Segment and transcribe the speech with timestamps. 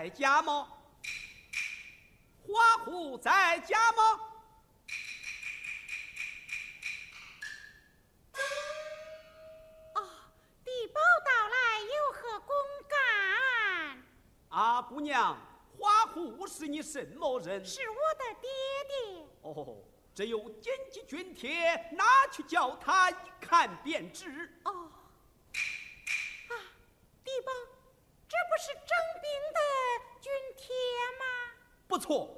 [0.00, 0.66] 在家吗？
[2.46, 4.02] 花虎在家吗？
[9.92, 10.00] 哦，
[10.64, 12.56] 地保到来，有何公
[12.88, 14.02] 干？
[14.48, 15.36] 啊，姑娘，
[15.78, 17.62] 花虎是你什么人？
[17.62, 18.48] 是我的爹
[18.88, 19.26] 爹。
[19.42, 19.84] 哦，
[20.14, 24.58] 这有紧急军帖，拿去叫他一看便知。
[24.64, 24.90] 哦，
[32.10, 32.28] 错，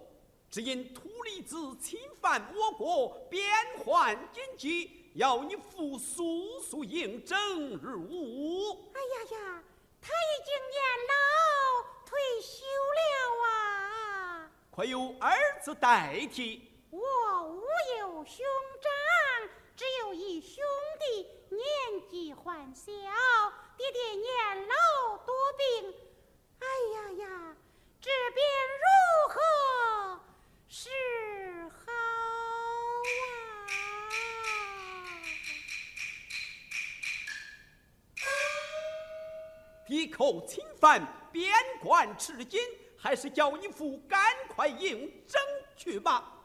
[0.50, 3.43] 只因秃驴子侵犯我国，边
[3.83, 8.93] 患紧急，要你父速速应征入伍。
[8.93, 9.65] 哎呀呀，
[9.99, 10.77] 他已经年
[11.09, 11.15] 老
[12.05, 12.66] 退休
[12.99, 13.00] 了
[13.47, 14.50] 啊！
[14.71, 16.69] 快有儿子代替。
[16.91, 17.62] 我无
[17.99, 18.44] 有兄
[18.83, 20.62] 长，只有一兄
[21.00, 22.84] 弟，年纪还小，
[23.78, 25.94] 爹爹年老多病。
[26.59, 27.56] 哎呀呀，
[28.03, 28.44] 这便
[28.77, 29.41] 如何
[30.75, 30.88] 是
[31.69, 31.93] 好
[38.16, 38.25] 啊？
[39.87, 41.53] 敌寇侵犯，边
[41.83, 42.59] 关吃紧，
[42.97, 44.19] 还是叫你父赶
[44.49, 45.38] 快应征
[45.77, 46.41] 去吧。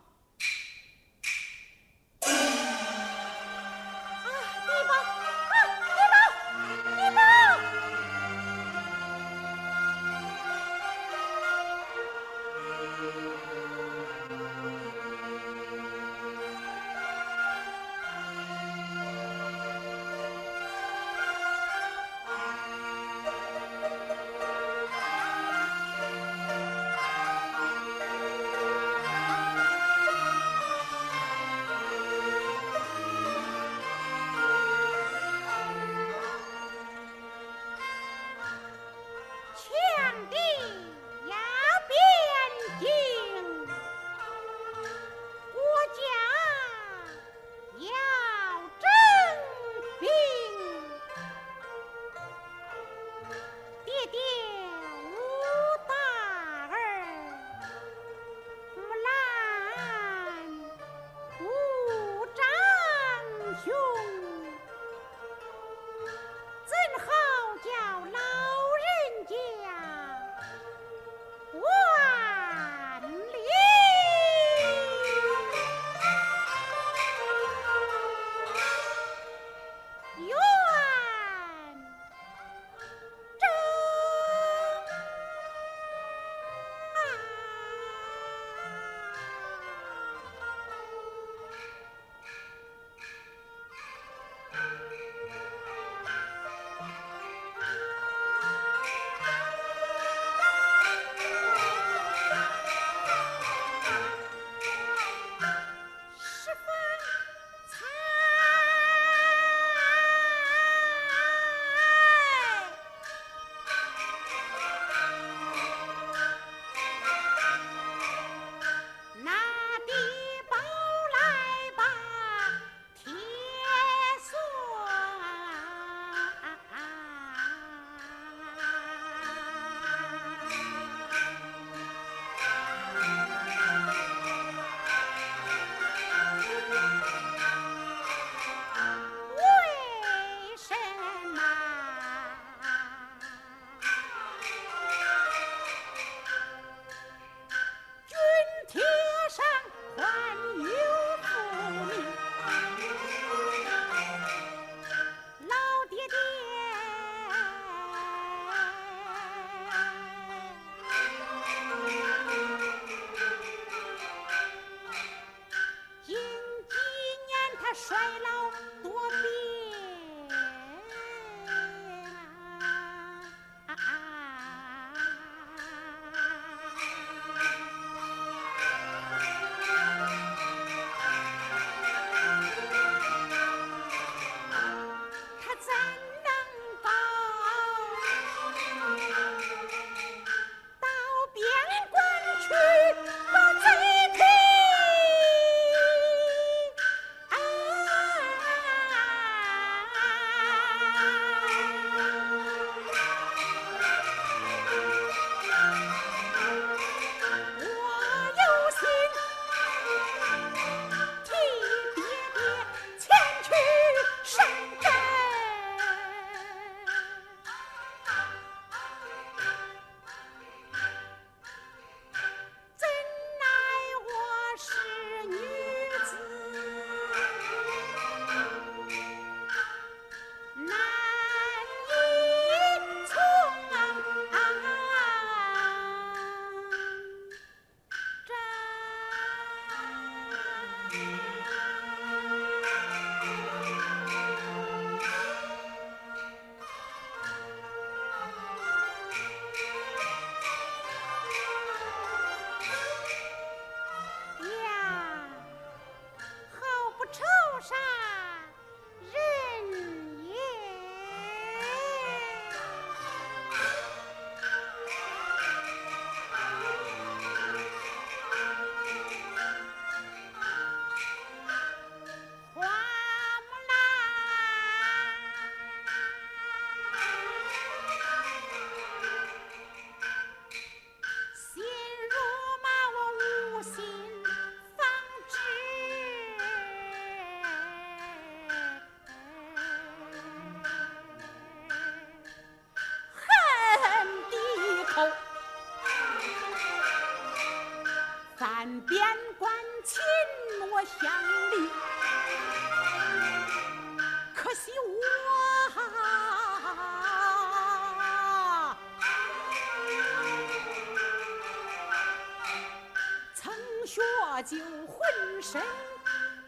[313.88, 314.02] 学
[314.46, 315.62] 救浑身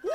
[0.04, 0.10] 无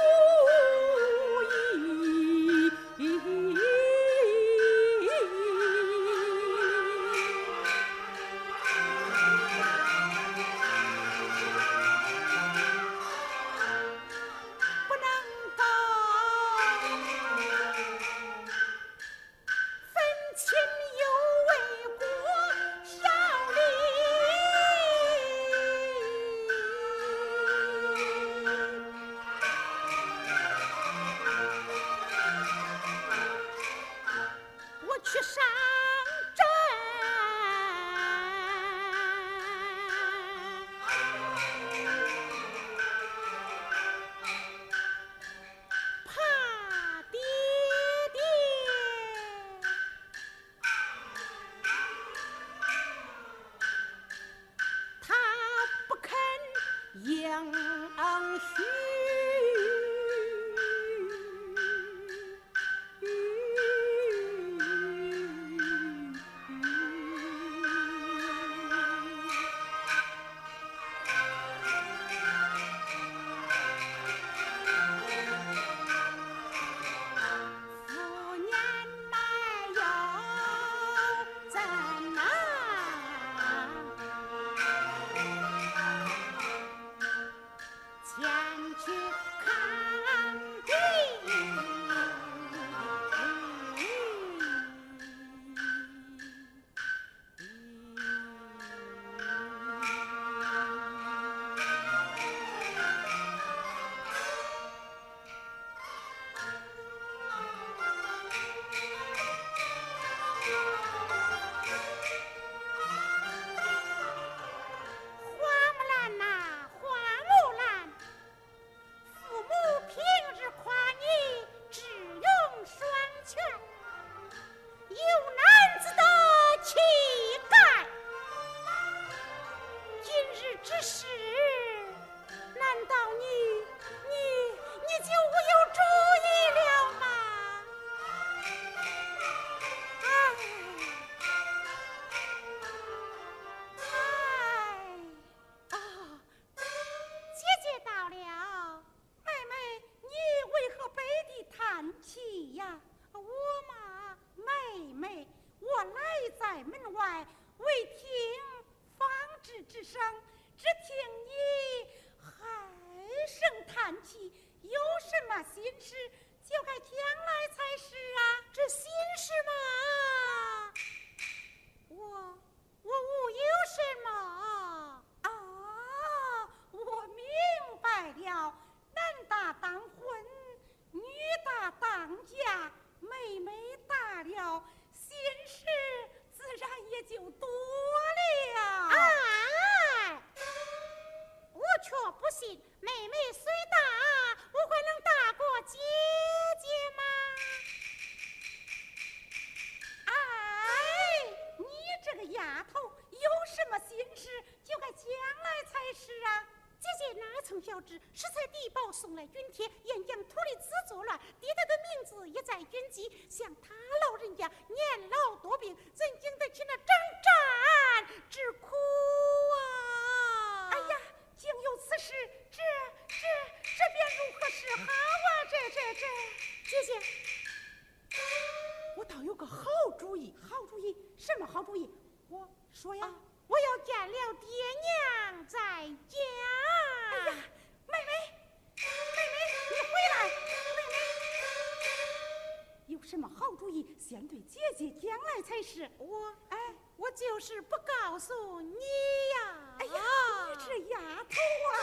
[247.40, 249.76] 是不告诉你呀！
[249.80, 250.02] 哎呀，
[250.49, 251.37] 你这丫头
[251.68, 251.75] 啊！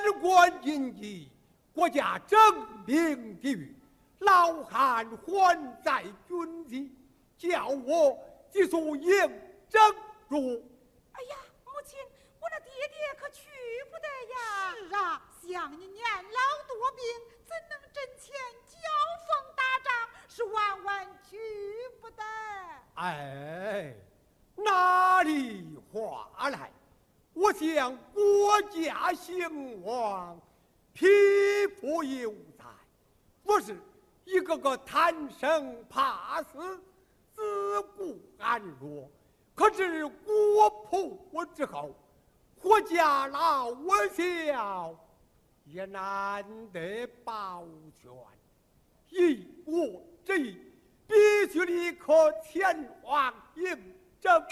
[0.00, 1.30] 边关禁忌，
[1.74, 2.38] 国家征
[2.84, 3.76] 兵地狱，
[4.20, 6.92] 老汉还在军籍，
[7.36, 8.18] 叫我
[8.50, 9.10] 急速应
[9.68, 9.80] 征
[10.28, 10.62] 入。
[11.12, 11.98] 哎呀，母亲，
[12.40, 13.48] 我那爹爹可去
[13.90, 14.74] 不得呀！
[14.88, 17.04] 是啊，像你年老多病，
[17.44, 18.34] 怎能阵前
[18.66, 18.78] 交
[19.26, 20.08] 锋打仗？
[20.28, 21.36] 是万万去
[22.00, 22.22] 不得。
[22.94, 23.94] 哎，
[24.56, 26.70] 哪里话来？
[27.40, 30.38] 我想国家兴亡，
[30.92, 31.06] 匹
[31.80, 32.64] 夫有责。
[33.42, 33.74] 我是
[34.26, 36.78] 一个个贪生怕死、
[37.34, 39.10] 自顾安乐，
[39.54, 41.96] 可是国破之后，
[42.60, 44.94] 国家老我小，
[45.64, 47.66] 也难得保
[48.02, 48.12] 全。
[49.08, 50.58] 以我之意，
[51.06, 51.14] 必
[51.50, 52.12] 须立刻
[52.44, 53.64] 前往应
[54.20, 54.44] 征。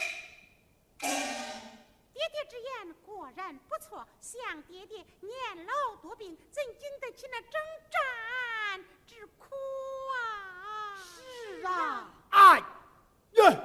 [2.18, 7.52] 爹爹之言果然不错，想爹爹年老多病，怎经得起那征
[7.88, 9.54] 战之苦
[10.16, 10.96] 啊？
[10.96, 12.58] 是啊，哎
[13.34, 13.56] 呀！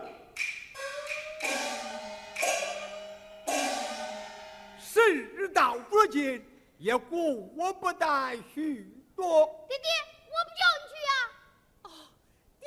[4.78, 6.46] 事到如今，
[6.78, 9.66] 也顾我不得许多。
[9.68, 9.90] 爹爹，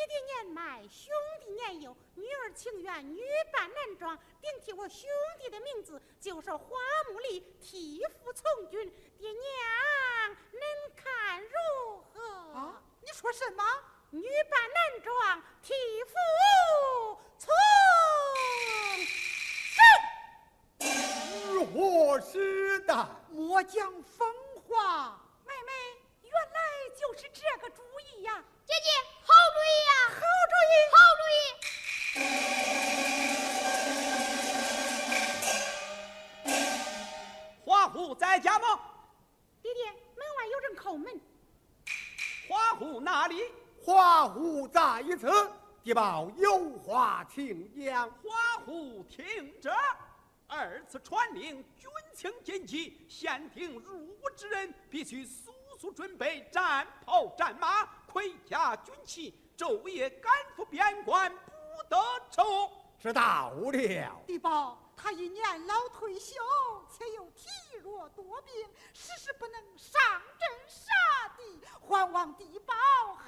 [0.07, 3.21] 爹爹年迈，兄弟年幼，女儿情愿女
[3.53, 8.89] 扮男装，顶替我兄弟的名字，就是花木里替父从军。
[9.19, 10.63] 爹娘，恁
[10.95, 11.49] 看如
[12.15, 12.23] 何？
[12.55, 13.65] 啊，你说什么？
[14.11, 16.15] 女扮男装，替父
[17.37, 17.53] 从
[20.79, 20.87] 军。
[21.53, 22.95] 如何是的？
[23.31, 24.33] 莫讲疯
[24.69, 25.73] 话，妹妹，
[26.23, 26.61] 原来
[26.97, 28.45] 就是这个主意呀！
[28.65, 28.91] 姐姐，
[29.23, 30.21] 好主意呀、好
[30.51, 31.39] 主意，好主意。
[37.65, 38.81] 花虎在家吗？
[39.63, 41.21] 爹爹，门外有人叩门。
[42.49, 43.43] 花虎哪里？
[43.83, 45.29] 花虎在此，
[45.83, 48.09] 地报有话请讲。
[48.11, 49.73] 花虎听着，
[50.47, 61.33] 二次传令，军情紧急，限定入伍之人必须速速准备战袍、战马、盔甲、军器，昼夜赶赴边关，
[61.89, 61.97] 不得
[62.31, 62.71] 抽。
[62.99, 64.23] 知道了。
[64.27, 66.35] 地保他已年老退休，
[66.91, 67.47] 且又体
[67.83, 68.53] 弱多病，
[68.93, 70.01] 时时不能上
[70.39, 72.75] 阵杀敌，还望地保
[73.15, 73.23] 好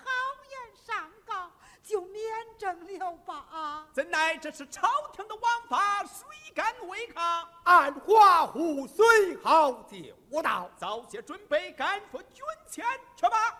[0.48, 1.52] 言上告，
[1.84, 2.24] 就免
[2.58, 3.86] 征了吧。
[3.92, 6.24] 怎奈这是朝廷的王法，谁
[6.54, 7.48] 敢违抗？
[7.64, 10.68] 按花虎随后就道。
[10.76, 12.84] 早些准备，赶赴军前
[13.14, 13.56] 去吧。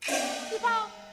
[0.00, 1.07] 地保，地保。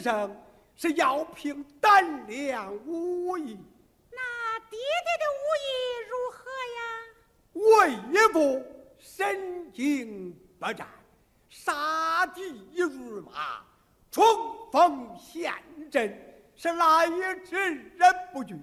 [0.00, 0.36] 生
[0.76, 3.58] 是要凭胆量武艺，
[4.10, 5.68] 那爹爹的武艺
[6.08, 6.80] 如何呀？
[7.52, 7.68] 为
[8.12, 8.64] 一步
[8.98, 10.86] 身经百战，
[11.48, 12.42] 杀敌
[12.76, 13.62] 如麻，
[14.10, 14.22] 冲
[14.72, 15.52] 锋陷
[15.90, 17.06] 阵，是来
[17.44, 18.54] 之人不惧。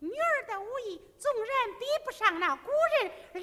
[0.00, 3.42] 女儿的武艺纵然比不上那古人了，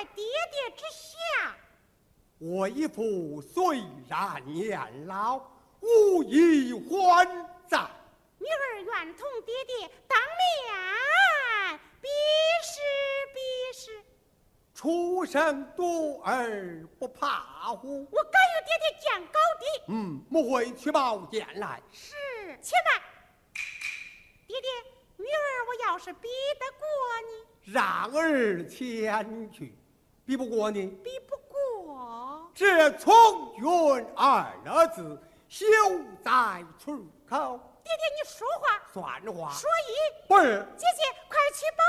[0.00, 1.54] 在爹爹之下。
[2.38, 5.38] 我义父虽然年老，
[5.80, 7.26] 无以还
[7.68, 7.78] 在。
[8.38, 12.08] 女儿愿同爹爹当面比
[12.64, 12.80] 试
[13.34, 14.02] 比试。
[14.74, 18.08] 初生多儿不怕虎。
[18.10, 19.82] 我敢与爹爹见高低。
[19.88, 21.82] 嗯，母会去报见来。
[21.92, 22.14] 是，
[22.62, 23.02] 且慢。
[24.46, 24.70] 爹爹，
[25.18, 26.26] 女儿我要是比
[26.58, 26.88] 得过
[27.28, 29.74] 你，让儿前去。
[30.30, 32.48] 比不过你，比不过。
[32.54, 33.12] 这“从
[33.56, 33.66] 军”
[34.14, 35.66] 二儿子休
[36.24, 37.58] 在出口。
[37.82, 39.50] 爹爹，你说话算话。
[39.52, 40.64] 说一不是。
[40.76, 41.82] 姐姐，快去宝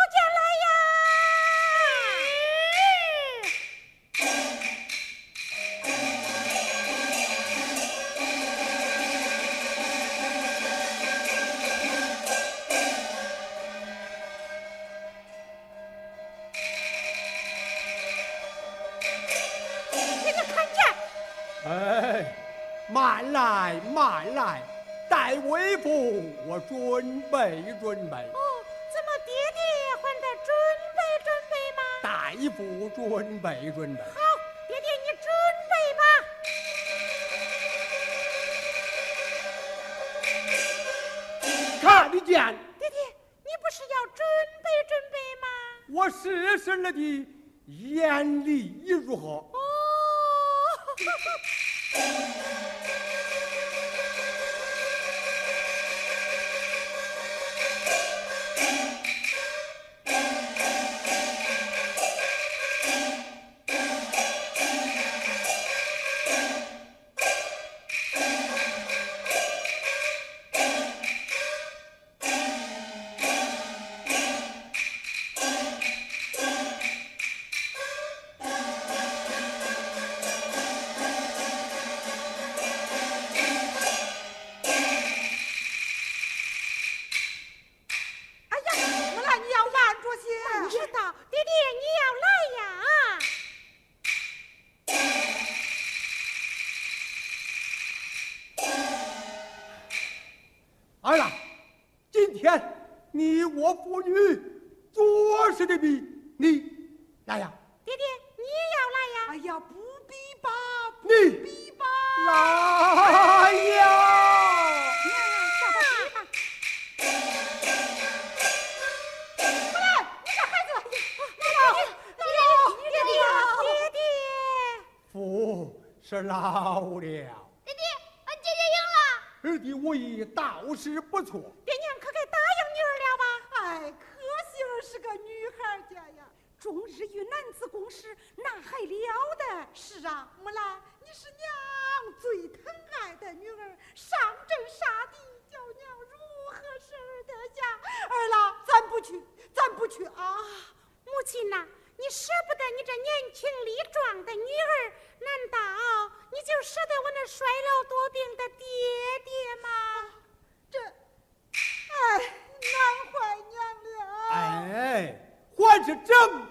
[32.62, 34.21] 不准北准的。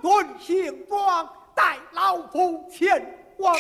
[0.01, 3.55] 是整顿行装，带老夫前往。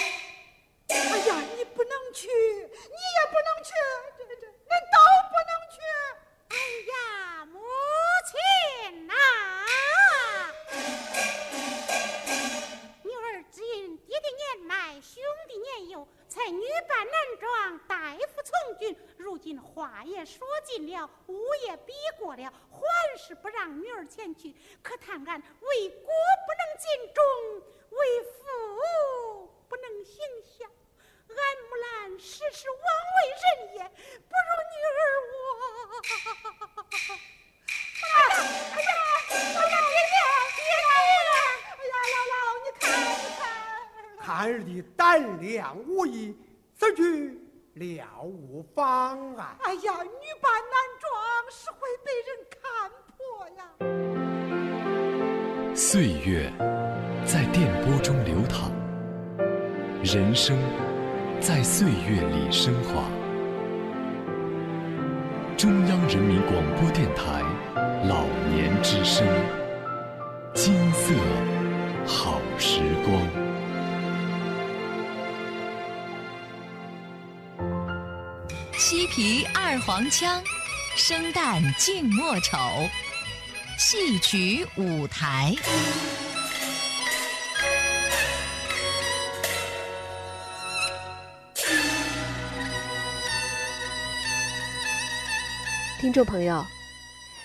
[18.70, 18.96] 父从军。
[19.16, 22.78] 如今话也说尽了，武也比过了，还
[23.18, 24.54] 是不让女儿前去。
[24.82, 26.06] 可叹俺为国
[26.46, 27.22] 不能尽忠，
[27.90, 30.64] 为父不能行孝。
[31.28, 31.36] 俺
[31.68, 32.78] 木兰实是枉
[33.16, 34.98] 为人也，不如女儿
[35.30, 35.34] 我。
[38.02, 38.38] 哎呀，
[38.74, 38.90] 哎呀，
[39.30, 40.18] 哎呀，爹爹，
[40.56, 40.74] 爹爹！
[41.76, 42.82] 哎呀，姥姥，你看，
[43.14, 43.40] 你看，
[44.18, 45.00] 看儿的胆
[45.40, 46.36] 量无疑，
[46.76, 47.00] 此去
[47.74, 49.56] 了无妨碍。
[49.62, 51.10] 哎呀，女扮男装
[51.50, 52.60] 是会被人看
[53.06, 53.16] 破
[53.56, 53.62] 呀。
[55.74, 56.52] 岁月
[57.24, 58.70] 在电波中流淌，
[60.02, 60.58] 人生。
[61.40, 63.08] 在岁月里升华。
[65.56, 67.42] 中央人民广播电台
[68.06, 69.26] 老年之声，
[70.52, 71.14] 金色
[72.06, 73.49] 好时光。
[79.10, 80.40] 皮二黄腔，
[80.94, 82.56] 生旦净末丑，
[83.76, 85.52] 戏曲舞台。
[96.00, 96.64] 听众朋友，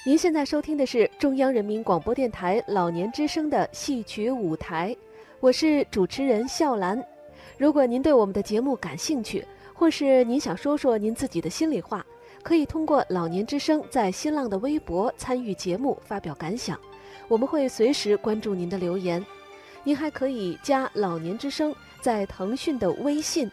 [0.06, 4.96] 您现在收听的是中央人民广播电台老年之声的戏曲舞台，
[5.40, 7.04] 我是主持人笑兰。
[7.58, 9.44] 如果您对我们的节目感兴趣，
[9.76, 12.04] 或是您想说说您自己的心里话，
[12.42, 16.80] 可以通过老年之声在新浪的微博参与节目发表感想，
[17.28, 19.24] 我们会随时关注您的留言。
[19.84, 23.52] 您还可以加老年之声在腾讯的微信，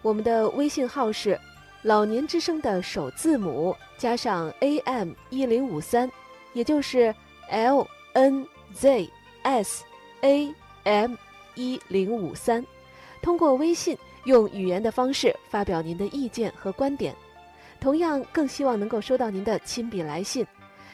[0.00, 1.38] 我们的微信号是。
[1.82, 6.10] 老年之声的首字母加上 AM 一零五三，
[6.54, 7.14] 也就是
[7.50, 9.10] L N Z
[9.42, 9.84] S
[10.22, 11.14] A M
[11.54, 12.64] 一零五三，
[13.20, 17.14] 通过微信用语言的方式发表您的意见和观点。
[17.80, 20.46] 同样，更希望能够收到您的亲笔来信，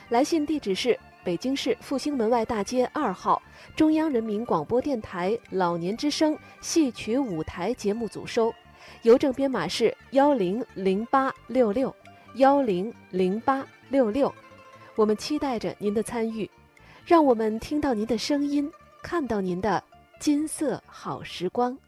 [0.09, 3.41] 来信地址是北京市复兴门外大街二号
[3.77, 8.53] 中央人民广播电台老年之声戏曲舞台节目组收。
[9.03, 11.95] 邮政编码是幺零零八六六
[12.35, 14.35] 幺零零八六六，
[14.97, 16.51] 我们期待着您的参与，
[17.05, 18.69] 让我们听到您的声音，
[19.03, 19.83] 看到您的
[20.19, 21.79] 金色好时光。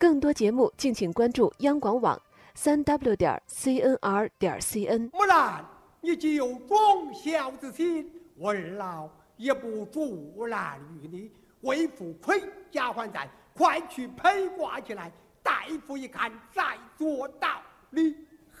[0.00, 2.22] 更多节目，敬请关注央广网
[2.54, 5.10] 三 w 点 cnr 点 cn。
[5.12, 5.64] 木兰，
[6.00, 11.32] 你既有忠孝之心，我二老也不阻拦于你。
[11.62, 15.10] 为父盔甲还债，快去披挂起来。
[15.42, 18.14] 大夫一看，再做道理。
[18.52, 18.60] 孩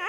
[0.00, 0.08] 儿，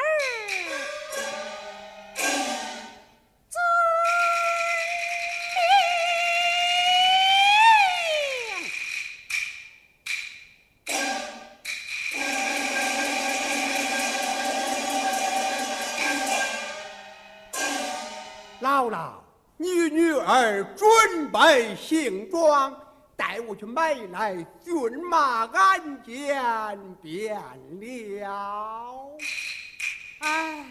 [19.96, 22.76] 女儿准备行装。
[23.16, 24.74] 带我去买来骏
[25.10, 27.40] 马鞍鞯便
[28.20, 29.18] 了。
[30.20, 30.66] 哎。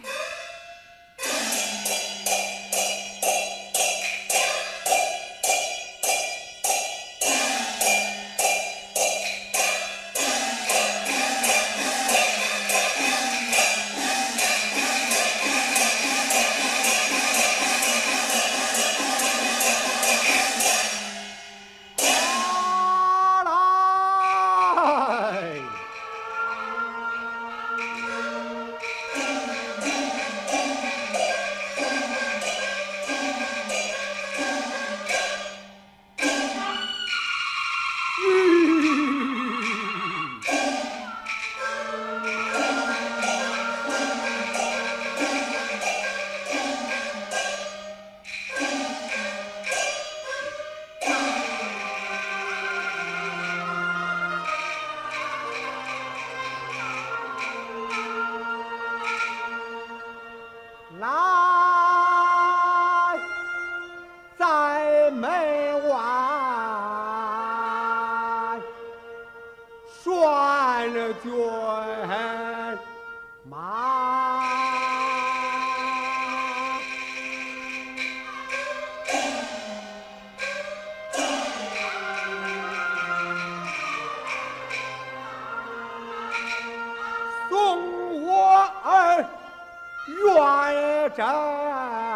[91.11, 92.14] cha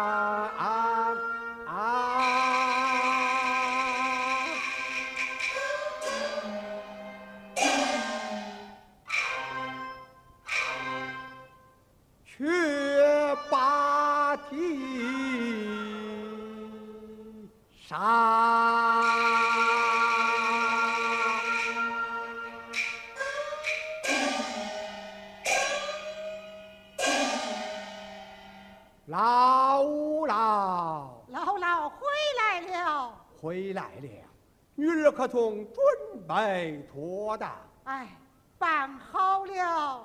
[35.19, 35.83] 可从准
[36.25, 37.51] 备妥当？
[37.83, 38.07] 哎，
[38.57, 39.98] 办好了，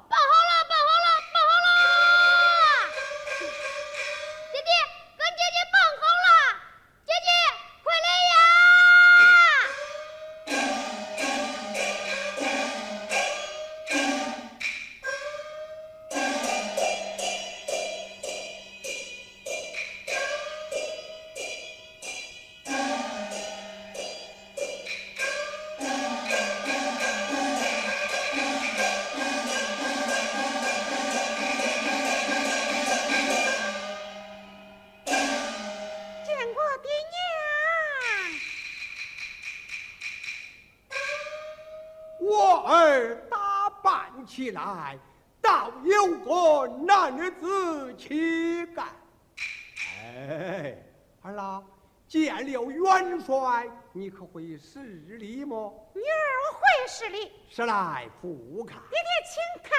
[52.39, 54.83] 见了元帅，你可会施
[55.19, 55.91] 礼么？
[55.95, 58.79] 女儿我会施礼，是来俯看。
[58.91, 59.73] 爹爹请看。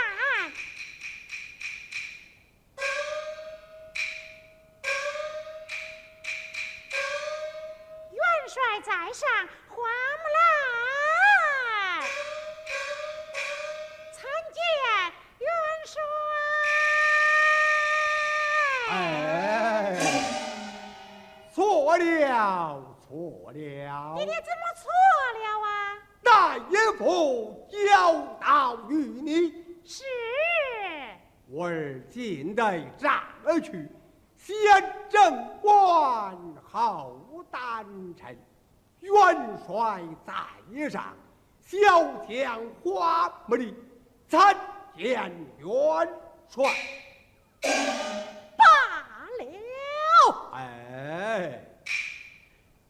[32.55, 33.85] 进得战而去，
[34.37, 34.55] 先
[35.09, 37.19] 正官后
[37.51, 38.39] 丹臣，
[39.01, 39.13] 元
[39.67, 41.13] 帅在上，
[41.59, 41.77] 小
[42.25, 43.75] 将花木里
[44.29, 44.55] 参
[44.95, 46.09] 见元
[46.47, 46.73] 帅。
[48.57, 48.63] 罢
[49.37, 50.51] 了。
[50.53, 51.61] 哎，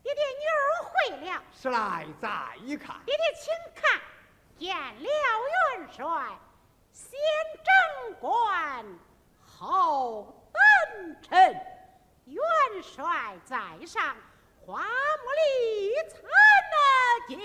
[0.03, 0.91] 爹爹，女儿回
[1.25, 1.41] 了。
[1.51, 2.29] 是来再
[2.61, 2.97] 一看。
[3.03, 3.99] 爹爹，请看，
[4.59, 6.37] 见了元帅，
[6.91, 7.17] 先
[7.63, 8.85] 正官，
[9.65, 10.59] 后丹
[11.23, 11.59] 臣。
[12.25, 12.43] 元
[12.83, 14.15] 帅在上，
[14.63, 14.87] 花木
[15.41, 16.19] 里参
[17.27, 17.39] 见。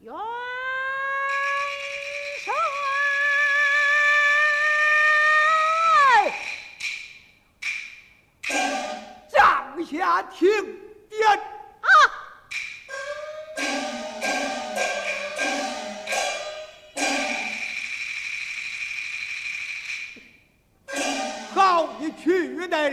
[0.00, 0.14] 元
[2.40, 2.52] 帅。
[9.28, 10.40] 帐下听
[11.08, 11.20] 点。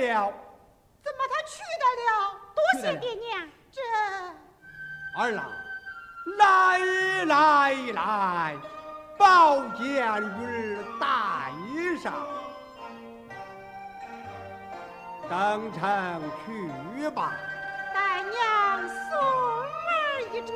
[0.07, 0.33] 了。
[1.03, 2.09] 怎么他去得了？
[2.55, 3.47] 多谢爹娘。
[3.71, 3.79] 这
[5.17, 5.45] 二郎，
[6.38, 6.79] 来
[7.25, 8.57] 来来，
[9.17, 9.83] 宝剑
[10.39, 11.05] 与儿带
[12.01, 12.13] 上，
[15.29, 15.79] 登城
[16.45, 17.33] 去吧。
[17.93, 20.53] 带娘送儿一程。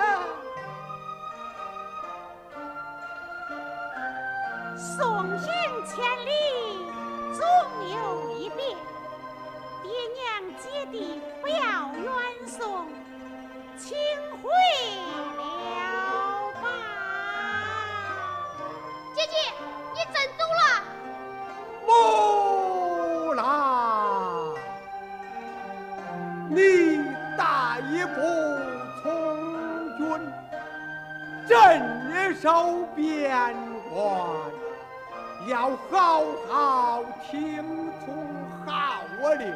[4.75, 5.47] 送行
[5.85, 5.93] 千
[6.25, 6.31] 里，
[7.33, 7.43] 总
[7.89, 8.75] 有一别。
[9.83, 10.23] 爹娘
[10.61, 11.55] 姐弟不要
[11.93, 12.07] 远
[12.47, 12.87] 送，
[13.77, 13.97] 请
[14.41, 14.49] 回
[15.11, 16.65] 了吧。
[19.13, 19.35] 姐姐，
[19.93, 20.63] 你真走了？
[21.85, 23.43] 木兰，
[26.49, 26.55] 你
[27.37, 28.21] 大一步
[29.01, 29.03] 从
[29.97, 30.01] 军，
[31.45, 33.53] 镇守边
[33.93, 34.01] 关，
[35.49, 38.07] 要好好听从
[38.65, 38.71] 号
[39.37, 39.53] 令，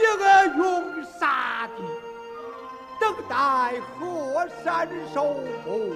[0.00, 0.24] 一个
[0.56, 1.82] 用杀的，
[2.98, 3.34] 等待
[3.98, 5.94] 河山收复。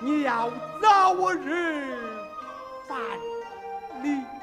[0.00, 0.50] 你要
[0.82, 1.96] 早日
[2.88, 2.98] 返
[4.02, 4.37] 离。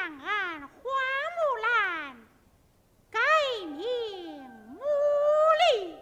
[0.00, 0.66] 两岸花
[1.36, 2.16] 木兰，
[3.10, 3.20] 改
[3.66, 3.84] 名
[4.74, 4.80] 武
[5.74, 5.94] 力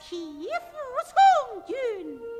[0.00, 2.31] 替父从军。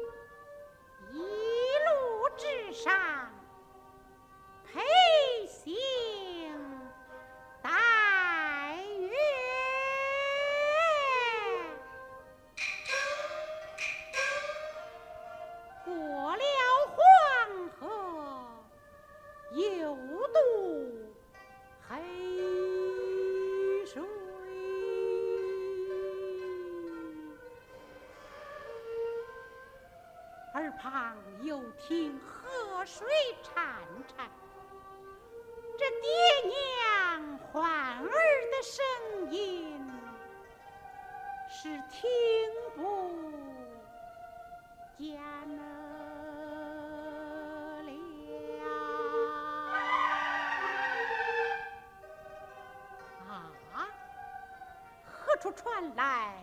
[55.90, 56.41] 来